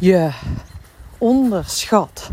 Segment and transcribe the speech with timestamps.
[0.00, 0.30] je
[1.18, 2.30] onderschat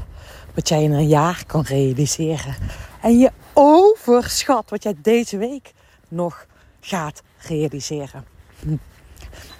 [0.53, 2.55] wat jij in een jaar kan realiseren.
[3.01, 5.73] En je overschat wat jij deze week
[6.07, 6.45] nog
[6.79, 8.25] gaat realiseren.
[8.59, 8.73] Hm.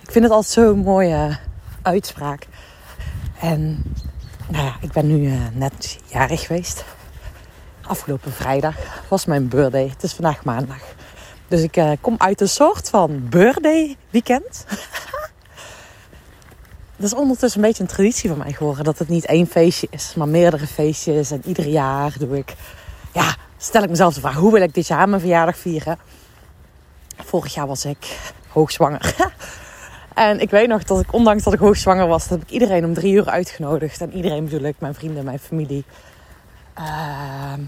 [0.02, 1.38] Ik vind het altijd zo'n mooie
[1.82, 2.48] uitspraak.
[3.40, 3.84] En
[4.50, 6.86] nou ja, ik ben nu uh, net jarig geweest.
[7.82, 8.76] Afgelopen vrijdag
[9.08, 9.88] was mijn birthday.
[9.88, 10.82] Het is vandaag maandag.
[11.48, 14.66] Dus ik uh, kom uit een soort van birthday weekend.
[16.98, 18.84] Dat is ondertussen een beetje een traditie van mij geworden.
[18.84, 21.32] Dat het niet één feestje is, maar meerdere feestjes.
[21.32, 22.56] En ieder jaar doe ik...
[23.14, 25.98] Ja, stel ik mezelf de vraag, hoe wil ik dit jaar mijn verjaardag vieren?
[27.18, 28.18] Vorig jaar was ik
[28.48, 29.16] hoogzwanger.
[30.14, 32.94] en ik weet nog dat ik, ondanks dat ik hoogzwanger was, heb ik iedereen om
[32.94, 34.02] drie uur uitgenodigd.
[34.02, 35.86] En iedereen bedoel ik, mijn vrienden, mijn familie.
[36.74, 37.62] Ehm,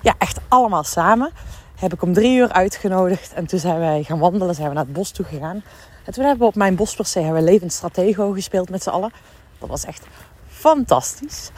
[0.00, 1.30] ja, echt allemaal samen.
[1.78, 3.32] Heb ik om drie uur uitgenodigd.
[3.32, 5.62] En toen zijn wij gaan wandelen, zijn we naar het bos toe gegaan.
[6.08, 9.12] En toen hebben we op mijn bospercee hebben we Levend Stratego gespeeld met z'n allen.
[9.58, 10.06] Dat was echt
[10.48, 11.50] fantastisch.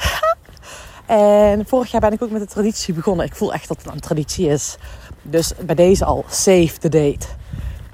[1.07, 3.27] en vorig jaar ben ik ook met de traditie begonnen.
[3.27, 4.77] Ik voel echt dat het een traditie is.
[5.23, 7.27] Dus bij deze al save the date.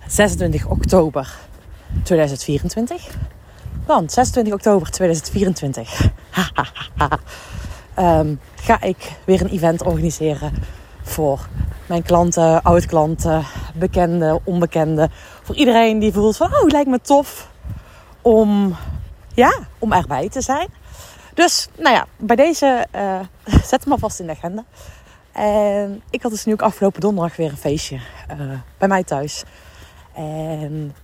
[0.07, 1.35] 26 oktober
[2.03, 3.17] 2024.
[3.87, 6.11] Want 26 oktober 2024
[7.97, 10.53] um, ga ik weer een event organiseren
[11.07, 11.49] voor
[11.87, 15.11] mijn klanten, oud-klanten, bekenden, onbekenden.
[15.43, 17.51] Voor iedereen die voelt van, oh, lijkt me tof
[18.23, 18.77] om,
[19.35, 20.69] ja, om erbij te zijn.
[21.35, 23.21] Dus, nou ja, bij deze uh,
[23.71, 24.65] zet hem alvast in de agenda.
[25.33, 29.45] En ik had dus nu ook afgelopen donderdag weer een feestje uh, bij mij thuis.
[30.15, 30.95] En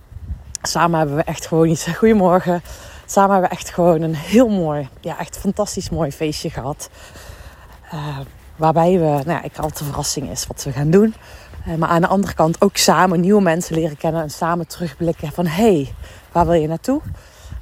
[0.61, 1.87] samen hebben we echt gewoon iets.
[1.97, 2.61] Goedemorgen.
[3.05, 6.89] Samen hebben we echt gewoon een heel mooi, ja, echt fantastisch mooi feestje gehad.
[7.93, 8.19] Uh,
[8.55, 11.15] Waarbij we, nou ja, ik altijd verrassing is wat we gaan doen.
[11.65, 15.31] Eh, maar aan de andere kant ook samen nieuwe mensen leren kennen en samen terugblikken
[15.31, 15.93] van hé, hey,
[16.31, 17.01] waar wil je naartoe?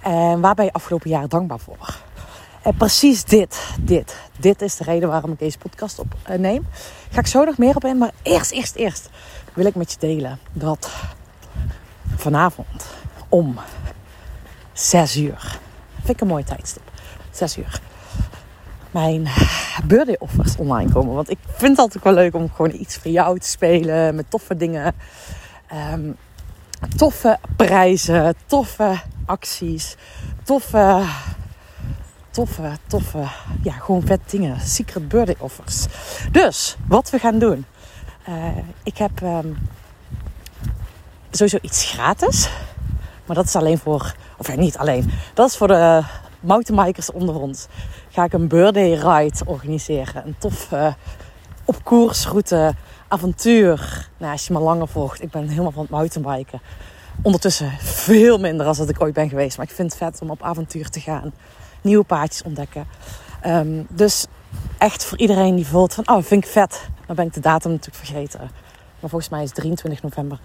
[0.02, 1.98] En waar ben je afgelopen jaar dankbaar voor?
[2.62, 6.68] En precies dit, dit, dit is de reden waarom ik deze podcast opneem.
[6.72, 9.10] Eh, Ga ik zo nog meer op in, maar eerst, eerst, eerst
[9.54, 10.90] wil ik met je delen dat
[12.16, 12.86] vanavond
[13.30, 13.60] om
[14.74, 15.60] 6 uur,
[15.96, 16.92] vind ik een mooi tijdstip,
[17.32, 17.82] 6 uur,
[18.92, 19.28] mijn
[19.86, 21.16] birthday offers online komen.
[21.16, 24.16] Want ik vind het altijd wel leuk om gewoon iets voor jou te spelen.
[24.16, 24.96] Met toffe dingen.
[25.94, 26.16] Um,
[26.96, 28.36] toffe prijzen.
[28.46, 29.96] Toffe acties.
[30.44, 31.04] Toffe...
[32.30, 33.24] Toffe, toffe...
[33.64, 34.60] Ja, gewoon vet dingen.
[34.60, 35.86] Secret birthday offers.
[36.32, 37.66] Dus, wat we gaan doen.
[38.30, 39.58] Uh, ik heb um,
[41.32, 42.50] sowieso iets gratis.
[43.26, 44.16] Maar dat is alleen voor...
[44.38, 45.12] Of ja, niet alleen.
[45.34, 46.04] Dat is voor de
[46.40, 47.68] mountainbikers onder ons
[48.12, 50.26] ga ik een birthday ride organiseren.
[50.26, 50.96] Een toffe
[51.66, 52.74] op koersroute
[53.08, 54.10] avontuur.
[54.18, 56.62] Nou, als je me langer volgt, ik ben helemaal van het mountainbiken.
[57.22, 59.58] Ondertussen veel minder dan dat ik ooit ben geweest.
[59.58, 61.34] Maar ik vind het vet om op avontuur te gaan.
[61.82, 62.88] Nieuwe paadjes ontdekken.
[63.46, 64.26] Um, dus
[64.78, 66.90] echt voor iedereen die voelt van, oh, vind ik vet.
[67.06, 68.40] Dan ben ik de datum natuurlijk vergeten.
[69.00, 70.40] Maar volgens mij is 23 november,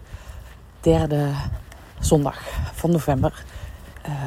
[0.80, 1.28] derde
[1.98, 2.38] zondag
[2.74, 3.44] van november.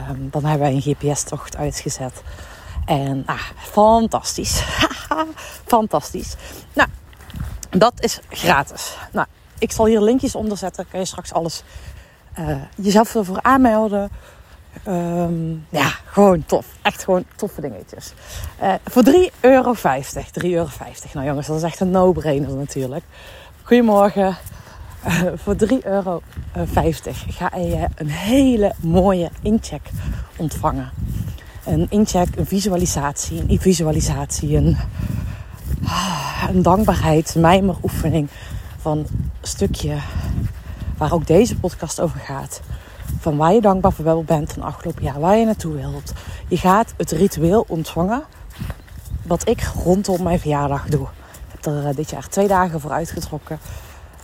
[0.10, 2.24] Um, dan hebben wij een GPS-tocht uitgezet.
[2.90, 4.64] En ah, fantastisch.
[5.66, 6.36] fantastisch.
[6.74, 6.90] Nou,
[7.70, 8.98] dat is gratis.
[9.12, 9.28] Nou,
[9.60, 10.86] ik zal hier linkjes onder zetten.
[10.92, 11.64] Kan je straks alles
[12.40, 14.10] uh, jezelf ervoor aanmelden.
[14.88, 16.66] Um, ja, gewoon tof.
[16.82, 18.14] Echt gewoon toffe dingetjes.
[18.62, 19.76] Uh, voor 3,50 euro.
[19.76, 19.82] 3,50
[20.42, 20.68] euro.
[21.14, 23.04] Nou jongens, dat is echt een no-brainer natuurlijk.
[23.64, 24.38] Goedemorgen.
[25.08, 26.22] Uh, voor 3,50 euro
[27.28, 29.90] ga je een hele mooie incheck
[30.36, 30.92] ontvangen
[31.70, 34.78] een incheck, een visualisatie, een visualisatie, een,
[36.50, 38.30] een dankbaarheid, mijmeroefening
[38.82, 39.08] van een
[39.42, 39.98] stukje
[40.98, 42.62] waar ook deze podcast over gaat.
[43.20, 46.14] Van waar je dankbaar voor wel bent van afgelopen jaar, waar je naartoe wilt.
[46.48, 48.24] Je gaat het ritueel ontvangen
[49.24, 51.08] wat ik rondom mijn verjaardag doe.
[51.32, 53.60] Ik heb er eh, dit jaar twee dagen voor uitgetrokken.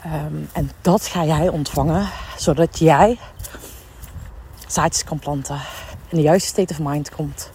[0.05, 3.17] Um, en dat ga jij ontvangen, zodat jij
[4.67, 5.59] zaadjes kan planten
[6.15, 7.49] in de juiste state of mind komt.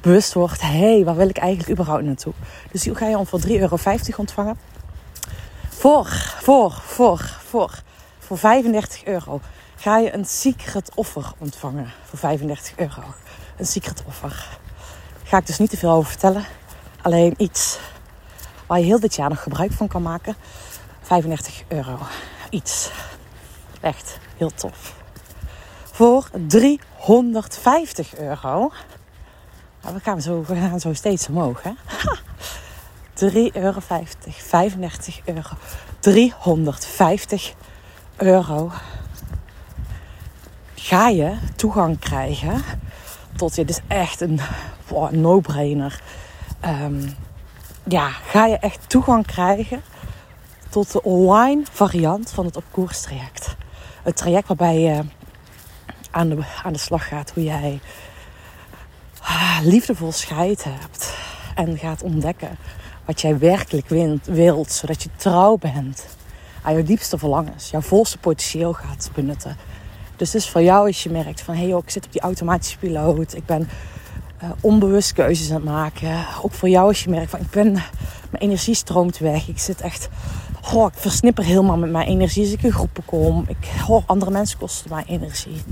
[0.00, 2.32] Bewust wordt, hé, hey, waar wil ik eigenlijk überhaupt naartoe?
[2.70, 3.78] Dus hoe ga je om voor 3,50 euro
[4.16, 4.58] ontvangen?
[5.68, 6.06] Voor,
[6.42, 7.82] voor, voor, voor,
[8.18, 9.40] voor 35 euro
[9.76, 11.92] ga je een secret offer ontvangen.
[12.04, 13.02] Voor 35 euro.
[13.56, 14.58] Een secret offer.
[15.24, 16.44] ga ik dus niet te veel over vertellen.
[17.02, 17.78] Alleen iets
[18.66, 20.36] waar je heel dit jaar nog gebruik van kan maken.
[21.00, 21.98] 35 euro.
[22.50, 22.90] Iets.
[23.80, 24.94] Echt heel tof.
[25.92, 28.72] Voor 3 150 euro.
[29.80, 31.62] We, gaan zo, we gaan zo steeds omhoog.
[31.62, 31.70] Hè?
[33.50, 33.80] 3,50 euro.
[33.80, 35.50] 35 euro.
[35.98, 37.54] 350
[38.16, 38.70] euro.
[40.74, 42.62] Ga je toegang krijgen
[43.36, 43.64] tot je.
[43.64, 44.40] Dit is echt een
[44.88, 46.00] wow, no-brainer.
[46.60, 47.08] Ehm,
[47.88, 49.82] ja, ga je echt toegang krijgen
[50.70, 53.56] tot de online variant van het op koers traject.
[54.02, 55.04] Het traject waarbij je
[56.14, 57.80] aan de, aan de slag gaat hoe jij
[59.20, 61.14] ah, liefdevol scheid hebt
[61.54, 62.58] en gaat ontdekken
[63.04, 63.88] wat jij werkelijk
[64.24, 66.06] wilt, zodat je trouw bent
[66.62, 69.56] aan je diepste verlangens, jouw volste potentieel gaat benutten.
[70.16, 72.20] Dus het is voor jou als je merkt van hé hey, ik zit op die
[72.20, 73.68] automatische piloot, ik ben
[74.42, 76.26] uh, onbewust keuzes aan het maken.
[76.42, 77.72] Ook voor jou als je merkt van ik ben,
[78.30, 80.08] mijn energie stroomt weg, ik zit echt,
[80.72, 83.44] oh, ik versnipper helemaal met mijn energie als ik in groepen kom.
[83.48, 85.62] Ik, oh, andere mensen kosten mijn energie.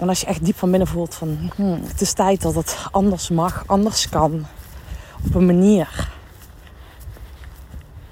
[0.00, 2.76] En als je echt diep van binnen voelt van hmm, het is tijd dat het
[2.90, 4.46] anders mag, anders kan.
[5.26, 6.10] Op een manier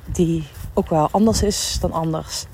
[0.05, 2.45] die ook wel anders is dan anders.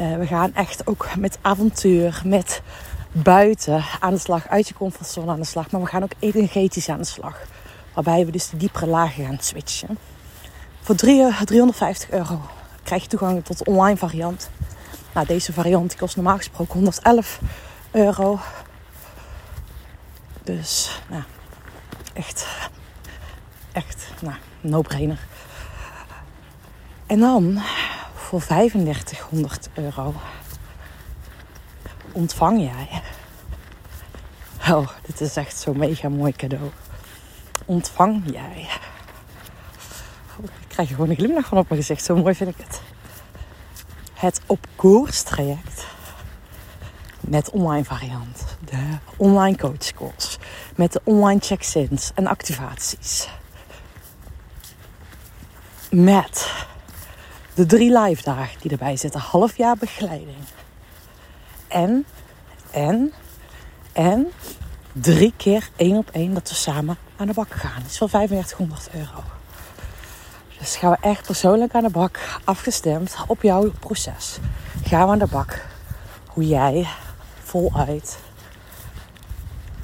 [0.00, 2.62] Uh, we gaan echt ook met avontuur, met
[3.12, 5.70] buiten aan de slag, uit je comfortzone aan de slag.
[5.70, 7.36] Maar we gaan ook energetisch aan de slag.
[7.94, 9.98] Waarbij we dus de diepere lagen gaan switchen.
[10.80, 12.40] Voor 350 euro
[12.82, 14.50] krijg je toegang tot de online variant.
[15.14, 17.40] Nou, deze variant kost normaal gesproken 111
[17.90, 18.38] euro.
[20.56, 21.22] Dus, nou,
[22.12, 22.46] echt,
[23.72, 25.18] echt, nou, no-brainer.
[27.06, 27.60] En dan
[28.14, 30.14] voor 3500 euro
[32.12, 33.02] ontvang jij.
[34.70, 36.70] Oh, dit is echt zo'n mega mooi cadeau.
[37.64, 38.68] Ontvang jij.
[40.38, 42.04] Oh, ik krijg gewoon een glimlach van op mijn gezicht.
[42.04, 42.80] Zo mooi vind ik het.
[44.14, 45.86] Het op koers traject.
[47.20, 48.44] Met online variant.
[48.64, 50.38] De online coach course.
[50.80, 53.28] Met de online check-ins en activaties.
[55.90, 56.52] Met
[57.54, 59.20] de drie live dagen die erbij zitten.
[59.20, 60.36] Half jaar begeleiding.
[61.68, 62.06] En,
[62.70, 63.12] en,
[63.92, 64.30] en
[64.92, 67.82] drie keer één op één dat we samen aan de bak gaan.
[67.82, 69.22] Dat is wel 3500 euro.
[70.58, 74.38] Dus gaan we echt persoonlijk aan de bak, afgestemd op jouw proces.
[74.84, 75.66] Gaan we aan de bak
[76.26, 76.88] hoe jij
[77.42, 78.18] voluit,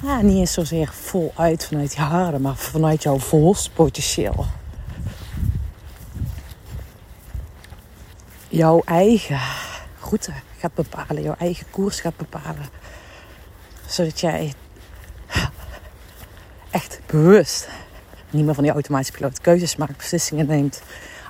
[0.01, 4.45] ja, niet eens zozeer voluit vanuit je haren, maar vanuit jouw volste potentieel
[8.57, 9.39] jouw eigen
[9.99, 12.69] route gaat bepalen, jouw eigen koers gaat bepalen.
[13.87, 14.53] Zodat jij
[16.69, 17.67] echt bewust
[18.29, 20.81] niet meer van die automatische piloot keuzes maakt, beslissingen neemt,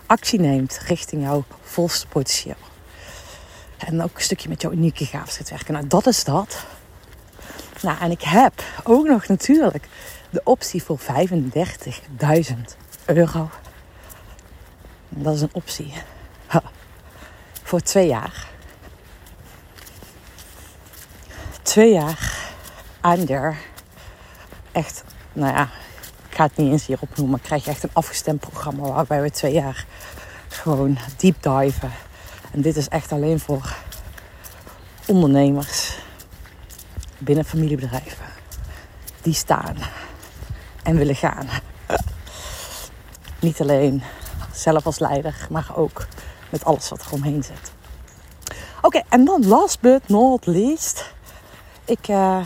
[0.06, 2.56] actie neemt richting jouw volste potentieel.
[3.78, 5.74] En ook een stukje met jouw unieke gaven gaat werken.
[5.74, 6.66] Nou, dat is dat.
[7.82, 9.88] Nou, en ik heb ook nog natuurlijk
[10.30, 11.06] de optie voor 35.000
[13.06, 13.50] euro.
[15.10, 15.94] dat is een optie
[17.68, 18.48] voor twee jaar.
[21.62, 22.38] Twee jaar
[23.02, 23.58] under.
[24.72, 25.04] Echt,
[25.34, 25.70] nou ja,
[26.30, 27.32] ik ga het niet eens hier opnoemen.
[27.32, 29.86] Maar krijg je echt een afgestemd programma waarbij we twee jaar
[30.48, 31.92] gewoon deep diven.
[32.52, 33.76] En dit is echt alleen voor
[35.06, 35.87] ondernemers
[37.18, 38.26] binnen familiebedrijven
[39.22, 39.76] die staan
[40.84, 41.48] en willen gaan.
[43.40, 44.04] Niet alleen
[44.54, 46.08] zelf als leider, maar ook
[46.50, 47.72] met alles wat er omheen zit.
[48.82, 51.14] Oké, en dan last but not least.
[51.86, 52.46] Ik uh, eh,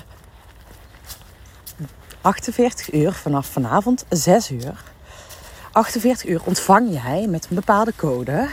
[2.21, 4.83] 48 uur vanaf vanavond 6 uur.
[5.71, 8.49] 48 uur ontvang jij met een bepaalde code.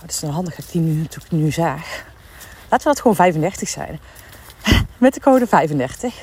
[0.00, 2.06] Het is dan handig dat ik die nu natuurlijk nu zeg.
[2.62, 4.00] Laten we dat gewoon 35 zijn.
[5.04, 6.14] Met de code 35.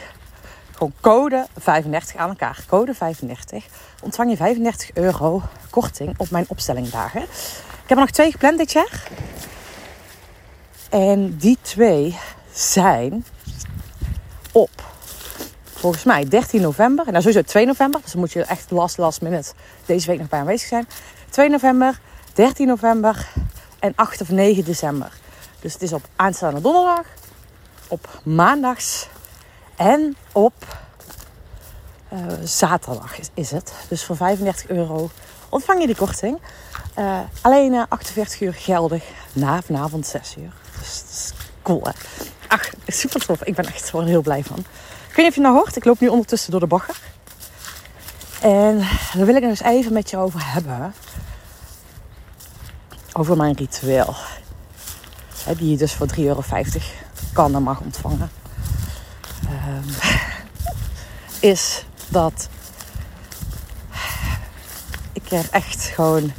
[0.71, 2.63] Gewoon code 35 aan elkaar.
[2.67, 3.65] Code 35.
[4.01, 7.21] Ontvang je 35 euro korting op mijn opstellingdagen.
[7.21, 9.07] Ik heb er nog twee gepland dit jaar.
[10.89, 12.17] En die twee
[12.53, 13.25] zijn
[14.51, 14.83] op
[15.63, 17.05] volgens mij 13 november.
[17.05, 18.01] Nou sowieso 2 november.
[18.01, 19.53] Dus dan moet je echt last last minute
[19.85, 20.87] deze week nog bij aanwezig zijn.
[21.29, 21.99] 2 november,
[22.33, 23.27] 13 november
[23.79, 25.11] en 8 of 9 december.
[25.59, 27.05] Dus het is op aanstaande donderdag,
[27.91, 29.07] op maandags
[29.75, 30.53] en op
[32.13, 33.73] uh, zaterdag is, het.
[33.87, 35.09] Dus voor 35 euro
[35.49, 36.39] ontvang je die korting.
[36.97, 40.53] Uh, alleen uh, 48 uur geldig na vanavond 6 uur.
[40.79, 41.91] Dus dat is cool hè.
[42.47, 43.43] Ach, super tof.
[43.43, 44.59] Ik ben echt gewoon heel blij van.
[44.59, 45.75] Ik weet niet of je nou hoort.
[45.75, 46.99] Ik loop nu ondertussen door de bagger.
[48.41, 48.77] En
[49.13, 50.93] daar wil ik het eens even met je over hebben.
[53.13, 54.15] Over mijn ritueel.
[55.57, 56.41] Die je dus voor 3,50 euro
[57.33, 58.31] kan en mag ontvangen.
[59.43, 59.95] Um,
[61.39, 62.49] is dat
[65.13, 66.31] ik er echt gewoon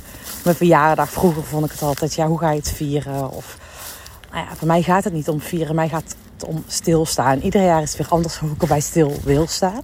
[0.45, 1.11] mijn verjaardag.
[1.11, 3.31] Vroeger vond ik het altijd, ja, hoe ga je het vieren?
[3.31, 3.59] Of,
[4.31, 5.75] nou ja, voor mij gaat het niet om vieren.
[5.75, 7.41] Mij gaat gaat om stilstaan.
[7.41, 9.83] Ieder jaar is het weer anders hoe ik erbij stil wil staan.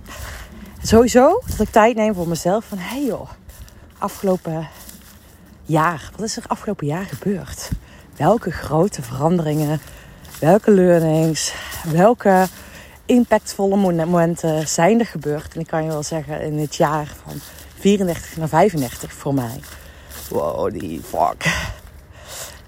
[0.83, 2.65] Sowieso dat ik tijd neem voor mezelf.
[2.65, 3.29] Van hé hey joh,
[3.99, 4.69] afgelopen
[5.65, 6.11] jaar.
[6.17, 7.71] Wat is er afgelopen jaar gebeurd?
[8.17, 9.81] Welke grote veranderingen,
[10.41, 11.55] welke learnings,
[11.93, 12.47] welke
[13.07, 15.55] impactvolle momenten zijn er gebeurd?
[15.55, 17.41] En ik kan je wel zeggen, in het jaar van
[17.79, 19.61] 34 naar 35 voor mij.
[20.31, 21.71] Wow, die fuck.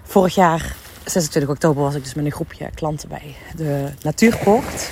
[0.03, 4.91] Vorig jaar, 26 oktober, was ik dus met een groepje klanten bij de Natuurpoort.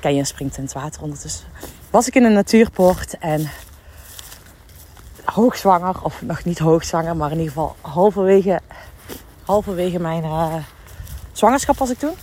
[0.00, 1.46] Ken je, springt in het water ondertussen.
[1.90, 3.50] Was ik in een Natuurpoort en
[5.24, 8.60] hoogzwanger, of nog niet hoogzwanger, maar in ieder geval halverwege,
[9.44, 10.54] halverwege mijn uh,
[11.40, 12.14] zwangerschap was ik toen.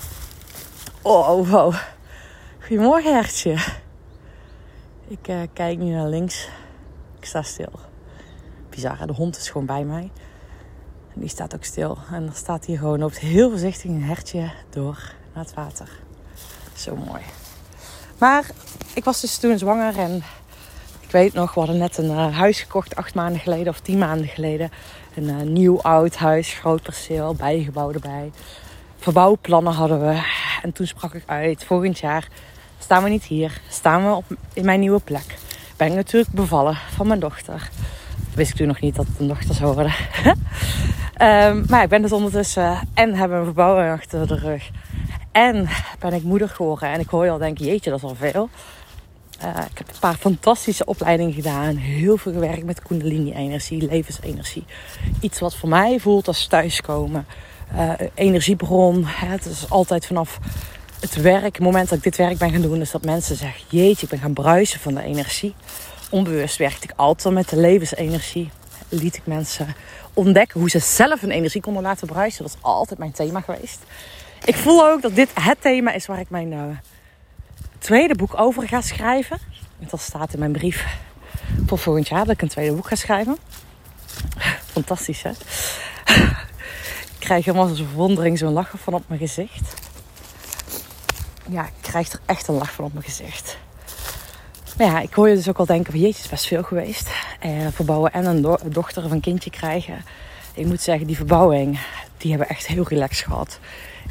[1.01, 1.77] Oh, oh, oh.
[2.59, 3.57] Goedemorgen, hertje.
[5.07, 6.47] Ik uh, kijk nu naar links.
[7.19, 7.71] Ik sta stil.
[8.69, 10.11] Bizar, de hond is gewoon bij mij.
[11.13, 11.97] En die staat ook stil.
[12.11, 15.89] En er staat hier gewoon, loopt heel voorzichtig een hertje door naar het water.
[16.75, 17.21] Zo mooi.
[18.17, 18.45] Maar
[18.93, 20.23] ik was dus toen zwanger en
[20.99, 23.97] ik weet nog, we hadden net een uh, huis gekocht acht maanden geleden of tien
[23.97, 24.71] maanden geleden.
[25.15, 28.31] Een uh, nieuw oud huis, groot perceel, bijgebouw erbij.
[29.07, 30.21] Verbouwplannen hadden we.
[30.61, 32.27] En toen sprak ik uit, volgend jaar
[32.79, 35.37] staan we niet hier, staan we op, in mijn nieuwe plek.
[35.77, 37.69] Ben ik natuurlijk bevallen van mijn dochter.
[38.35, 39.93] wist ik toen nog niet dat het dochter zou worden.
[41.21, 44.69] um, maar ik ben dus ondertussen en hebben een verbouwing achter de rug.
[45.31, 45.67] En
[45.99, 46.89] ben ik moeder geworden.
[46.89, 48.49] En ik hoor je al denken, jeetje, dat is al veel.
[49.43, 51.75] Uh, ik heb een paar fantastische opleidingen gedaan.
[51.75, 54.65] Heel veel gewerkt met kundalini-energie, levensenergie.
[55.19, 57.25] Iets wat voor mij voelt als thuiskomen.
[57.73, 59.05] Uh, energiebron.
[59.05, 60.39] Hè, het is altijd vanaf
[60.99, 63.63] het werk, het moment dat ik dit werk ben gaan doen, is dat mensen zeggen:
[63.69, 65.55] Jeetje, ik ben gaan bruisen van de energie.
[66.09, 68.49] Onbewust werkte ik altijd met de levensenergie.
[68.89, 69.75] Liet ik mensen
[70.13, 72.43] ontdekken hoe ze zelf hun energie konden laten bruisen.
[72.43, 73.79] Dat is altijd mijn thema geweest.
[74.45, 76.63] Ik voel ook dat dit het thema is waar ik mijn uh,
[77.77, 79.37] tweede boek over ga schrijven.
[79.79, 80.85] Dat staat in mijn brief
[81.65, 83.37] voor volgend jaar dat ik een tweede boek ga schrijven.
[84.65, 85.31] Fantastisch hè?
[87.27, 89.73] Krijg helemaal zo'n verwondering, zo'n lachen van op mijn gezicht.
[91.49, 93.57] Ja, ik krijg er echt een lach van op mijn gezicht.
[94.77, 97.09] Maar ja, ik hoor je dus ook al denken van jeetje, is best veel geweest.
[97.39, 100.03] Eh, verbouwen en een, do dochter of een kindje krijgen.
[100.53, 101.79] Ik moet zeggen, die verbouwing,
[102.17, 103.59] die hebben echt heel relaxed gehad.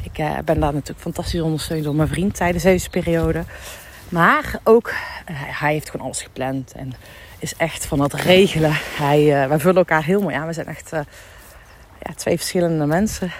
[0.03, 3.43] Ik uh, ben daar natuurlijk fantastisch ondersteund door mijn vriend tijdens deze periode.
[4.09, 4.95] Maar ook, uh,
[5.59, 6.93] hij heeft gewoon alles gepland en
[7.39, 8.73] is echt van het regelen.
[8.97, 10.47] Hij, uh, wij vullen elkaar heel mooi aan.
[10.47, 10.91] We zijn echt
[12.15, 13.31] twee verschillende mensen.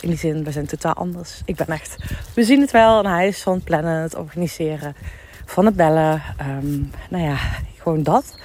[0.00, 1.42] in die zin, we zijn totaal anders.
[1.44, 1.96] Ik ben echt,
[2.34, 4.96] we zien het wel en hij is van het plannen, het organiseren,
[5.44, 6.22] van het bellen.
[6.40, 7.36] Um, nou ja,
[7.78, 8.38] gewoon dat.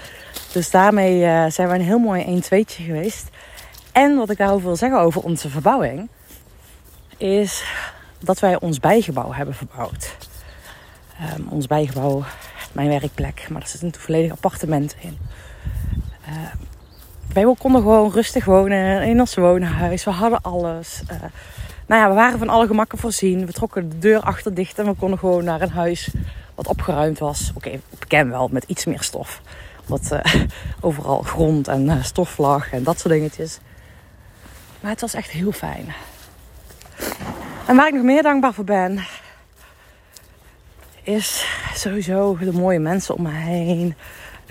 [0.53, 3.29] Dus daarmee zijn we een heel mooi 1-2'tje geweest.
[3.91, 6.09] En wat ik daarover wil zeggen over onze verbouwing
[7.17, 7.63] is
[8.19, 10.17] dat wij ons bijgebouw hebben verbouwd.
[11.37, 12.23] Um, ons bijgebouw,
[12.71, 15.17] mijn werkplek, maar er zit een volledig appartement in.
[16.29, 16.35] Uh,
[17.33, 20.03] wij konden gewoon rustig wonen in ons woonhuis.
[20.03, 21.01] We hadden alles.
[21.11, 21.19] Uh,
[21.85, 23.45] nou ja, we waren van alle gemakken voorzien.
[23.45, 26.09] We trokken de deur achter dicht en we konden gewoon naar een huis
[26.55, 27.51] wat opgeruimd was.
[27.55, 29.41] Oké, okay, bekend wel, met iets meer stof.
[29.85, 30.43] Wat uh,
[30.81, 33.59] overal grond en uh, stof lag en dat soort dingetjes.
[34.79, 35.93] Maar het was echt heel fijn.
[37.67, 39.05] En waar ik nog meer dankbaar voor ben,
[41.03, 43.95] is sowieso de mooie mensen om me heen.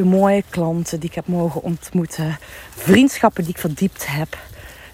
[0.04, 2.38] Mooie klanten die ik heb mogen ontmoeten.
[2.76, 4.38] Vriendschappen die ik verdiept heb.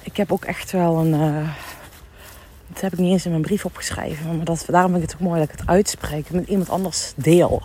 [0.03, 1.15] Ik heb ook echt wel een.
[1.15, 1.49] Uh,
[2.67, 4.37] dat heb ik niet eens in mijn brief opgeschreven.
[4.37, 6.31] Maar dat, daarom vind ik het ook mooi dat ik het uitspreek.
[6.31, 7.63] Met iemand anders deel.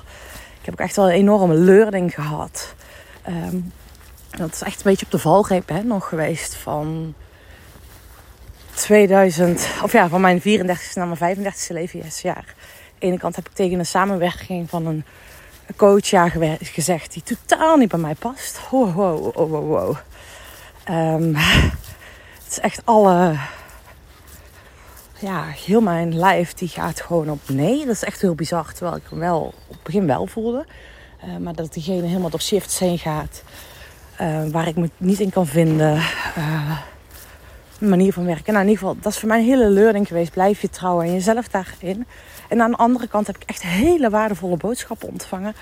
[0.60, 2.76] Ik heb ook echt wel een enorme learning gehad.
[3.28, 3.72] Um,
[4.38, 7.14] dat is echt een beetje op de valreep hè, nog geweest van
[8.74, 12.36] 2000, of ja, van mijn 34ste naar mijn 35ste levensjaar.
[12.36, 15.06] Aan de ene kant heb ik tegen een samenwerking van een
[15.76, 16.30] coach ja,
[16.62, 18.60] gezegd die totaal niet bij mij past.
[18.70, 19.96] Wow, wow, wow, wow, wow.
[22.44, 23.36] Het is echt alle,
[25.20, 27.86] ja, heel mijn lijf die gaat gewoon op nee.
[27.86, 30.66] Dat is echt heel bizar, terwijl ik hem wel op het begin wel voelde.
[31.26, 33.44] Uh, maar dat diegene helemaal door shifts heen gaat.
[34.22, 35.96] Uh, waar ik me niet in kan vinden.
[36.38, 36.80] Uh,
[37.78, 38.54] manier van werken.
[38.54, 40.32] Nou, in ieder geval, dat is voor mij een hele learning geweest.
[40.32, 42.06] Blijf je trouwen en jezelf daarin.
[42.52, 45.56] En aan de andere kant heb ik echt hele waardevolle boodschappen ontvangen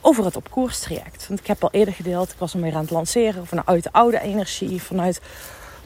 [0.00, 1.28] over het op koers traject.
[1.28, 3.92] Want ik heb al eerder gedeeld, ik was hem weer aan het lanceren vanuit de
[3.92, 5.20] oude energie, vanuit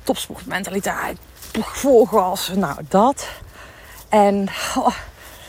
[0.03, 1.19] topsportmentaliteit,
[1.53, 3.29] volgas, nou dat.
[4.09, 4.97] En oh,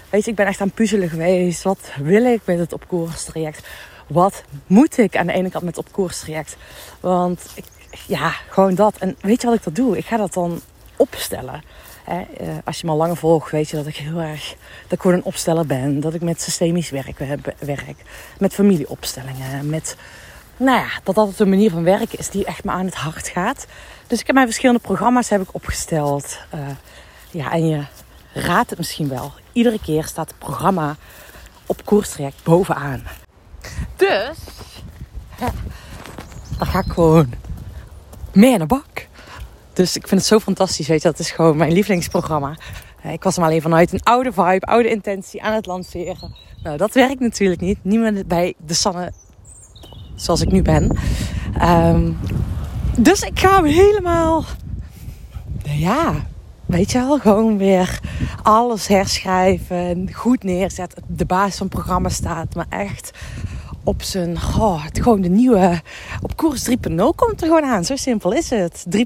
[0.10, 1.64] weet je, ik ben echt aan puzzelen geweest.
[1.64, 3.68] Wat wil ik met het op traject?
[4.08, 6.58] Wat moet ik aan de ene kant met het op traject?
[7.00, 7.66] Want ik
[8.08, 8.98] ja, gewoon dat.
[8.98, 9.98] En weet je wat ik dat doe?
[9.98, 10.62] Ik ga dat dan
[10.96, 11.64] opstellen.
[12.20, 14.56] Eh, als je me al langer volgt, weet je dat ik heel erg...
[14.88, 16.00] dat ik een opsteller ben.
[16.00, 17.18] Dat ik met systemisch werk
[17.60, 18.04] werk.
[18.38, 19.70] Met familieopstellingen.
[19.70, 19.96] Met,
[20.58, 23.28] nou ja, dat dat een manier van werken is die echt me aan het hart
[23.28, 23.68] gaat.
[24.08, 26.40] Dus ik heb mijn verschillende programma's heb ik opgesteld.
[26.56, 26.60] Uh,
[27.32, 27.84] ja, en je
[28.34, 29.32] raadt het misschien wel.
[29.52, 30.96] Iedere keer staat het programma
[31.66, 33.04] op koerstraject bovenaan.
[33.96, 34.38] Dus,
[35.40, 35.52] ja,
[36.60, 37.34] ga ik gewoon
[38.34, 39.08] mee de bak.
[39.74, 41.08] Dus ik vind het zo fantastisch, weet je.
[41.08, 42.58] Dat is gewoon mijn lievelingsprogramma.
[43.02, 46.36] Eh, ik was hem alleen vanuit een oude vibe, oude intentie aan het lanceren.
[46.64, 47.78] Nou, dat werkt natuurlijk niet.
[47.82, 49.12] Niemand bij de Sanne
[50.16, 50.98] zoals ik nu ben.
[51.62, 52.18] Um,
[52.98, 54.44] dus ik ga hem helemaal...
[55.64, 56.14] Ja,
[56.66, 58.00] weet je wel, gewoon weer
[58.44, 60.10] alles herschrijven.
[60.14, 61.04] Goed neerzetten.
[61.08, 62.56] De basis van het programma staat.
[62.56, 63.12] Maar echt
[63.84, 65.82] op zijn, oh, gewoon de nieuwe,
[66.22, 66.76] op koers 3.0
[67.16, 67.86] komt er gewoon aan.
[67.86, 68.86] Zo simpel is het.
[68.98, 69.02] 3.0,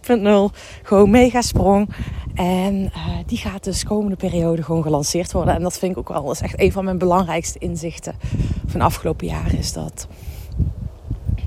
[0.83, 1.89] gewoon mega sprong.
[2.35, 5.55] En uh, die gaat dus komende periode gewoon gelanceerd worden.
[5.55, 8.15] En dat vind ik ook wel, is echt een van mijn belangrijkste inzichten
[8.65, 9.57] van afgelopen jaren.
[9.57, 10.07] Is dat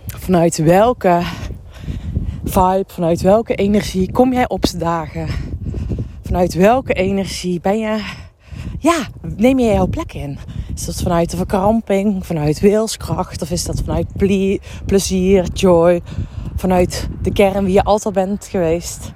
[0.06, 1.22] vanuit welke
[2.44, 5.28] vibe, vanuit welke energie kom jij op z'n dagen?
[6.22, 8.04] Vanuit welke energie ben je,
[8.78, 10.38] ja, neem je jouw plek in?
[10.78, 14.06] Is dat vanuit de verkramping, vanuit wilskracht of is dat vanuit
[14.86, 16.02] plezier, joy,
[16.56, 19.12] vanuit de kern wie je altijd bent geweest?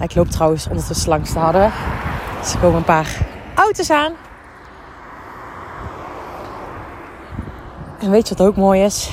[0.00, 1.72] Ik loop trouwens ondertussen langs de hadden.
[2.40, 4.12] Dus er komen een paar auto's aan.
[8.00, 9.10] En weet je wat ook mooi is?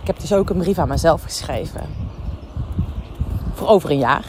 [0.00, 1.80] Ik heb dus ook een brief aan mezelf geschreven.
[3.54, 4.24] Voor over een jaar.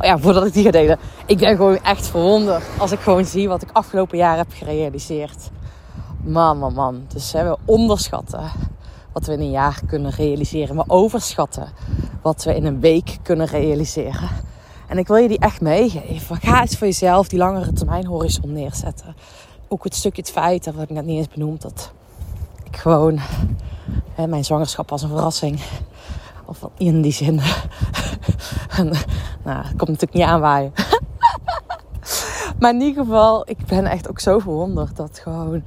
[0.00, 0.98] Oh ja, voordat ik die ga delen.
[1.26, 5.54] Ik ben gewoon echt verwonderd als ik gewoon zie wat ik afgelopen jaar heb gerealiseerd.
[6.26, 7.04] Man, man, man.
[7.08, 8.50] Dus we onderschatten
[9.12, 10.76] wat we in een jaar kunnen realiseren.
[10.76, 11.68] We overschatten
[12.22, 14.28] wat we in een week kunnen realiseren.
[14.86, 16.36] En ik wil je die echt meegeven.
[16.36, 19.16] Ga eens voor jezelf die langere termijn horizon neerzetten.
[19.68, 21.92] Ook het stukje het feit, dat ik net niet eens benoemd, dat
[22.64, 23.18] ik gewoon
[24.14, 25.60] hè, mijn zwangerschap was een verrassing.
[26.44, 27.40] Of in die zin.
[28.78, 28.86] en,
[29.44, 30.72] nou, het komt natuurlijk niet aanwaaien.
[32.60, 35.62] maar in ieder geval, ik ben echt ook zo verwonderd dat gewoon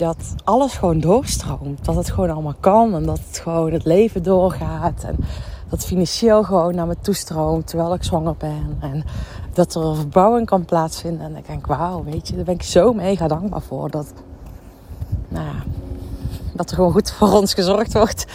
[0.00, 1.84] dat alles gewoon doorstroomt.
[1.84, 5.04] Dat het gewoon allemaal kan en dat het gewoon het leven doorgaat.
[5.04, 5.16] En
[5.68, 8.76] dat financieel gewoon naar me toestroomt terwijl ik zwanger ben.
[8.80, 9.04] En
[9.52, 11.26] dat er een verbouwing kan plaatsvinden.
[11.26, 13.90] En ik denk, wauw, weet je, daar ben ik zo mega dankbaar voor.
[13.90, 14.12] Dat,
[15.28, 15.62] nou ja,
[16.52, 18.26] dat er gewoon goed voor ons gezorgd wordt.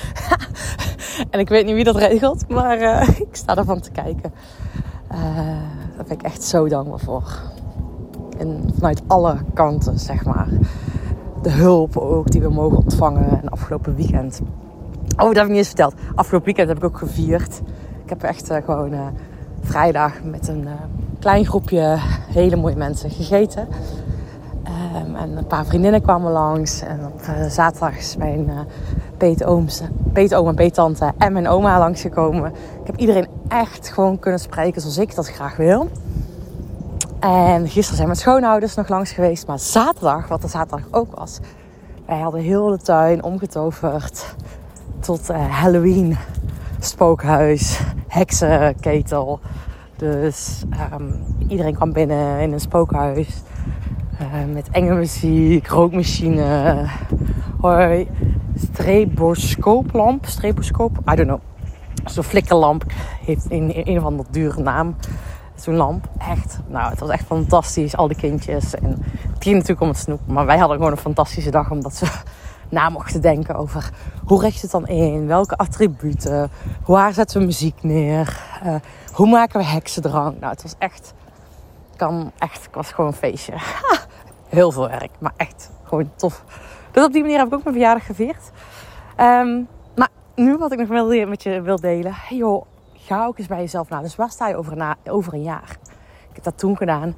[1.31, 4.33] en ik weet niet wie dat regelt, maar uh, ik sta ervan te kijken.
[5.11, 5.19] Uh,
[5.95, 7.41] daar ben ik echt zo dankbaar voor.
[8.37, 10.47] En vanuit alle kanten, zeg maar
[11.45, 13.41] de hulp ook die we mogen ontvangen.
[13.41, 14.41] En afgelopen weekend.
[15.17, 15.93] Oh, dat heb ik niet eens verteld.
[16.15, 17.61] Afgelopen weekend heb ik ook gevierd.
[18.03, 18.99] Ik heb echt uh, gewoon uh,
[19.61, 20.71] vrijdag met een uh,
[21.19, 21.95] klein groepje
[22.33, 23.67] hele mooie mensen gegeten.
[24.97, 26.81] Um, en een paar vriendinnen kwamen langs.
[26.81, 28.49] En op zaterdag is mijn
[29.17, 29.81] peetooms,
[30.13, 32.51] peetoom en peettante en mijn oma langsgekomen.
[32.81, 35.89] Ik heb iedereen echt gewoon kunnen spreken zoals ik dat graag wil.
[37.19, 39.47] En gisteren zijn mijn schoonouders nog langs geweest.
[39.47, 41.39] Maar zaterdag, wat er zaterdag ook was.
[42.05, 44.35] Wij hadden heel de tuin omgetoverd
[44.99, 46.17] tot uh, Halloween
[46.79, 49.39] spookhuis, heksenketel.
[49.95, 53.41] Dus um, iedereen kwam binnen in een spookhuis.
[54.21, 56.85] Uh, met enge muziek, rookmachine.
[57.61, 58.07] Hoi,
[58.55, 60.25] streboscooplamp.
[60.25, 61.39] Streboscoop, I don't know.
[62.05, 62.83] Zo'n flikkerlamp
[63.25, 64.95] heeft een, een of andere dure naam
[65.55, 66.07] zo'n lamp.
[66.17, 67.95] Echt, nou, het was echt fantastisch.
[67.95, 68.75] Al die kindjes.
[68.75, 70.19] En het ging natuurlijk om het snoep.
[70.27, 71.71] Maar wij hadden gewoon een fantastische dag.
[71.71, 72.05] Omdat ze
[72.69, 73.89] na mochten denken over
[74.25, 75.27] hoe richt het dan in?
[75.27, 76.51] Welke attributen?
[76.85, 78.39] Waar zetten we muziek neer?
[78.65, 78.75] Uh,
[79.11, 80.39] hoe maken we heksendrang?
[80.39, 81.13] Nou, het was echt...
[81.95, 83.53] Kan echt, was gewoon een feestje.
[84.49, 86.43] Heel veel werk, maar echt gewoon tof.
[86.91, 88.51] Dus op die manier heb ik ook mijn verjaardag gevierd.
[89.19, 92.13] Um, maar nu wat ik nog wil, met je wil delen.
[92.13, 92.43] Hey
[93.05, 94.01] ga ook eens bij jezelf na.
[94.01, 95.77] Dus waar sta je over, over een jaar?
[96.29, 97.15] Ik heb dat toen gedaan.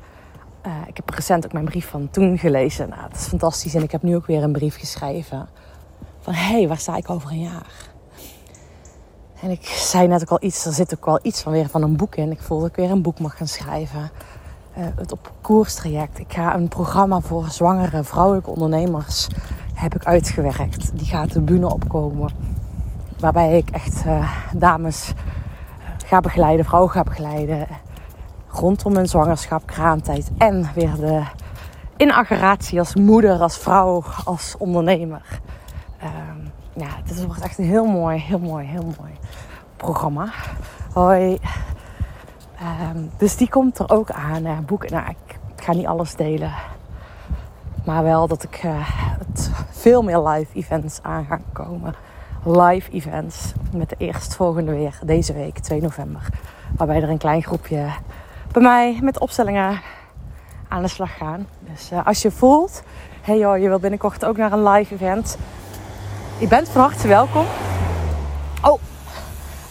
[0.66, 2.90] Uh, ik heb recent ook mijn brief van toen gelezen.
[2.90, 3.76] Nou, dat is fantastisch.
[3.76, 5.48] En ik heb nu ook weer een brief geschreven.
[6.20, 7.90] Van, hé, hey, waar sta ik over een jaar?
[9.42, 11.82] En ik zei net ook al iets, er zit ook wel iets van weer van
[11.82, 12.32] een boek in.
[12.32, 14.12] Ik voel dat ik weer een boek mag gaan schrijven.
[14.78, 16.20] Uh, het op koerstraject.
[16.20, 19.28] Ik ga een programma voor zwangere vrouwelijke ondernemers
[19.74, 20.98] heb ik uitgewerkt.
[20.98, 22.30] Die gaat de bühne opkomen.
[23.20, 25.14] Waarbij ik echt uh, dames
[26.08, 27.68] ga begeleiden, vrouwen ga begeleiden.
[28.48, 31.24] Rondom hun zwangerschap, kraamtijd en weer de
[31.98, 35.22] inauguratie als moeder, als vrouw, als ondernemer.
[36.04, 39.12] Um, ja, dit wordt echt een heel mooi, heel mooi, heel mooi
[39.78, 40.28] programma.
[40.94, 41.40] Hoi.
[42.94, 44.46] Um, dus die komt er ook aan.
[44.46, 44.92] Uh, boeken.
[44.92, 46.54] Nou, ik ga niet alles delen.
[47.86, 51.94] Maar wel dat ik het veel meer live events aan ga komen.
[52.48, 56.22] Live events met de eerstvolgende weer deze week, 2 november.
[56.78, 57.90] Waarbij er een klein groepje
[58.52, 59.82] bij mij met opstellingen
[60.68, 61.48] aan de slag gaan.
[61.60, 62.84] Dus uh, als je voelt,
[63.22, 65.38] hey joh, je wil binnenkort ook naar een live event.
[66.40, 67.46] Je bent van harte welkom.
[68.62, 68.80] Oh,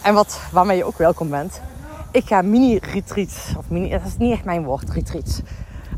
[0.03, 1.61] en wat, waarmee je ook welkom bent.
[2.11, 3.53] Ik ga mini-retreats.
[3.57, 5.41] Of mini, dat is niet echt mijn woord, retreats.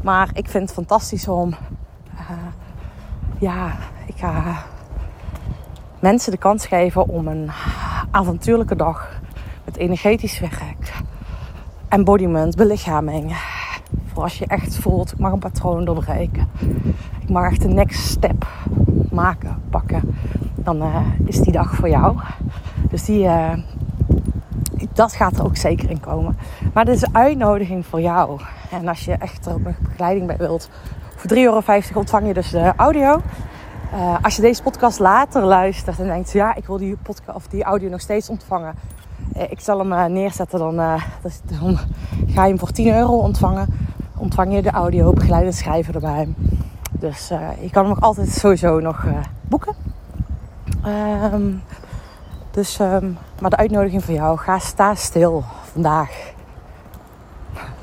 [0.03, 1.55] Maar ik vind het fantastisch om...
[2.13, 2.29] Uh,
[3.39, 4.55] ja, ik ga
[5.99, 7.51] mensen de kans geven om een
[8.11, 9.19] avontuurlijke dag
[9.65, 10.93] met energetisch werk,
[11.87, 13.37] embodiment, belichaming.
[14.13, 16.47] Voor als je echt voelt, ik mag een patroon doorbreken.
[17.19, 18.47] Ik mag echt de next step
[19.11, 20.15] maken, pakken.
[20.55, 22.17] Dan uh, is die dag voor jou.
[22.89, 23.53] Dus die, uh,
[24.93, 26.37] dat gaat er ook zeker in komen.
[26.73, 28.39] Maar dit is een uitnodiging voor jou.
[28.71, 30.69] En als je echt er ook nog begeleiding bij wilt,
[31.15, 31.61] voor 3,50 euro
[31.93, 33.21] ontvang je dus de audio.
[33.93, 37.47] Uh, als je deze podcast later luistert en denkt, ja, ik wil die, podcast, of
[37.47, 38.75] die audio nog steeds ontvangen.
[39.37, 41.77] Uh, ik zal hem uh, neerzetten, dan, dan,
[42.27, 43.67] ga je hem voor 10 euro ontvangen.
[44.17, 46.33] Ontvang je de audio, begeleidend schrijven erbij.
[46.91, 47.27] Dus
[47.61, 49.05] je kan hem ook altijd sowieso nog
[49.41, 49.75] boeken.
[51.33, 51.61] Um,
[52.51, 56.31] dus, um, maar de uitnodiging voor jou, ga sta stil vandaag.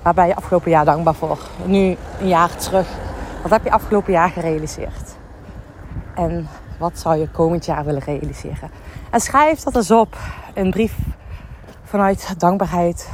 [0.02, 1.38] Waar ben je afgelopen jaar dankbaar voor?
[1.64, 2.88] Nu een jaar terug.
[3.42, 5.15] Wat heb je afgelopen jaar gerealiseerd?
[6.16, 6.48] En
[6.78, 8.70] wat zou je komend jaar willen realiseren?
[9.10, 10.16] En schrijf dat eens op.
[10.54, 10.98] Een brief
[11.82, 13.10] vanuit dankbaarheid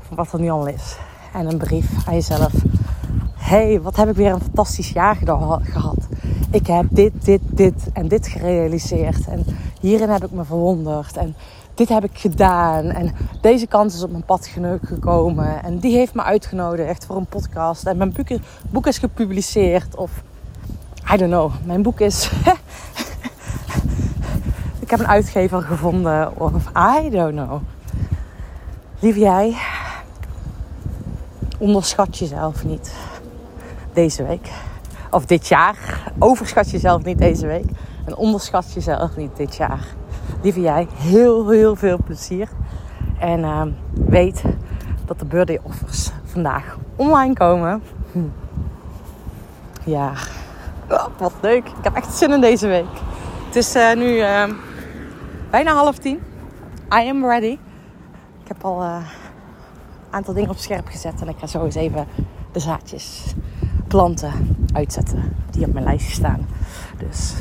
[0.00, 0.96] voor wat er nu al is.
[1.32, 2.52] En een brief aan jezelf.
[3.34, 5.16] hey, wat heb ik weer een fantastisch jaar
[5.62, 6.08] gehad.
[6.50, 9.28] Ik heb dit, dit, dit en dit gerealiseerd.
[9.28, 9.44] En
[9.80, 11.16] hierin heb ik me verwonderd.
[11.16, 11.34] En
[11.74, 12.84] dit heb ik gedaan.
[12.84, 14.50] En deze kans is op mijn pad
[14.82, 15.62] gekomen.
[15.62, 17.86] En die heeft me uitgenodigd voor een podcast.
[17.86, 18.14] En mijn
[18.70, 19.96] boek is gepubliceerd.
[19.96, 20.22] Of
[21.12, 21.52] I don't know.
[21.64, 22.30] Mijn boek is.
[24.80, 26.40] ik heb een uitgever gevonden.
[26.40, 26.52] Of
[27.04, 27.60] I don't know.
[28.98, 29.56] Lieve jij,
[31.58, 32.94] onderschat jezelf niet
[33.92, 34.50] deze week.
[35.10, 35.76] Of dit jaar.
[36.18, 37.66] Overschat jezelf niet deze week.
[38.04, 39.86] En onderschat jezelf niet dit jaar.
[40.42, 42.48] Lieve jij, heel, heel veel plezier.
[43.18, 44.42] En uh, weet
[45.04, 47.82] dat de birthday offers vandaag online komen.
[48.12, 48.18] Hm.
[49.84, 50.12] Ja.
[50.90, 51.68] Oh, wat leuk.
[51.68, 52.86] Ik heb echt zin in deze week.
[53.46, 54.44] Het is uh, nu uh,
[55.50, 56.18] bijna half tien.
[56.94, 57.58] I am ready.
[58.42, 59.02] Ik heb al een
[60.10, 61.20] aantal dingen op scherp gezet.
[61.20, 62.06] En ik ga zo eens even
[62.52, 63.34] de zaadjes
[63.88, 64.32] planten
[64.72, 65.36] uitzetten.
[65.50, 66.46] Die op mijn lijstje staan.
[66.98, 67.34] Dus,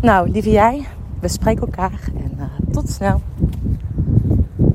[0.00, 0.86] nou, lieve jij.
[1.20, 2.00] We spreken elkaar.
[2.16, 3.20] En tot snel.